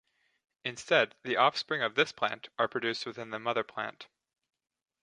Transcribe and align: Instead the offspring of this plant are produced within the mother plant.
Instead 0.63 1.13
the 1.21 1.37
offspring 1.37 1.83
of 1.83 1.93
this 1.93 2.11
plant 2.11 2.49
are 2.57 2.67
produced 2.67 3.05
within 3.05 3.29
the 3.29 3.37
mother 3.37 3.63
plant. 3.63 4.07